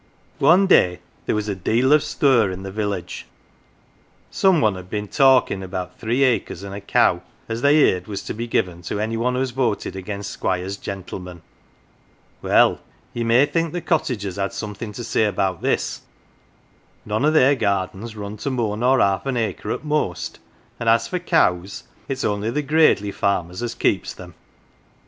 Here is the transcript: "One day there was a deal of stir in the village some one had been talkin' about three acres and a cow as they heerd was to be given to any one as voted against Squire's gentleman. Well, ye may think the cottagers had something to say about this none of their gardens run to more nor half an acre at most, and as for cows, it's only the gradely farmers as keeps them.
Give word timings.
"One 0.49 0.65
day 0.65 0.97
there 1.27 1.35
was 1.35 1.47
a 1.47 1.53
deal 1.53 1.93
of 1.93 2.01
stir 2.01 2.49
in 2.49 2.63
the 2.63 2.71
village 2.71 3.27
some 4.31 4.59
one 4.59 4.73
had 4.73 4.89
been 4.89 5.07
talkin' 5.07 5.61
about 5.61 5.99
three 5.99 6.23
acres 6.23 6.63
and 6.63 6.73
a 6.73 6.81
cow 6.81 7.21
as 7.47 7.61
they 7.61 7.75
heerd 7.75 8.07
was 8.07 8.23
to 8.23 8.33
be 8.33 8.47
given 8.47 8.81
to 8.81 8.99
any 8.99 9.15
one 9.15 9.35
as 9.37 9.51
voted 9.51 9.95
against 9.95 10.31
Squire's 10.31 10.77
gentleman. 10.77 11.43
Well, 12.41 12.79
ye 13.13 13.23
may 13.23 13.45
think 13.45 13.73
the 13.73 13.81
cottagers 13.81 14.37
had 14.37 14.53
something 14.53 14.91
to 14.93 15.03
say 15.03 15.25
about 15.25 15.61
this 15.61 16.01
none 17.05 17.23
of 17.23 17.35
their 17.35 17.53
gardens 17.53 18.15
run 18.15 18.37
to 18.37 18.49
more 18.49 18.75
nor 18.77 18.99
half 19.01 19.27
an 19.27 19.37
acre 19.37 19.69
at 19.69 19.85
most, 19.85 20.39
and 20.79 20.89
as 20.89 21.07
for 21.07 21.19
cows, 21.19 21.83
it's 22.09 22.23
only 22.23 22.49
the 22.49 22.63
gradely 22.63 23.11
farmers 23.13 23.61
as 23.61 23.75
keeps 23.75 24.15
them. 24.15 24.33